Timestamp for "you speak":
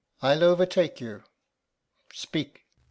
0.99-2.65